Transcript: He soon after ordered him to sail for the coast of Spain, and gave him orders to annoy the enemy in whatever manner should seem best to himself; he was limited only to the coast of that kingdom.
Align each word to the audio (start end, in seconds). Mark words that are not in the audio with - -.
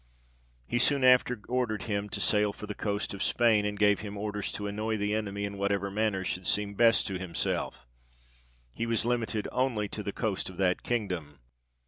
He 0.65 0.79
soon 0.79 1.03
after 1.03 1.39
ordered 1.47 1.83
him 1.83 2.09
to 2.09 2.19
sail 2.19 2.53
for 2.53 2.65
the 2.65 2.73
coast 2.73 3.13
of 3.13 3.21
Spain, 3.21 3.65
and 3.65 3.77
gave 3.77 3.99
him 3.99 4.17
orders 4.17 4.51
to 4.53 4.65
annoy 4.65 4.97
the 4.97 5.13
enemy 5.13 5.45
in 5.45 5.59
whatever 5.59 5.91
manner 5.91 6.23
should 6.23 6.47
seem 6.47 6.73
best 6.73 7.05
to 7.05 7.19
himself; 7.19 7.85
he 8.73 8.87
was 8.87 9.05
limited 9.05 9.47
only 9.51 9.87
to 9.89 10.01
the 10.01 10.11
coast 10.11 10.49
of 10.49 10.57
that 10.57 10.81
kingdom. 10.81 11.37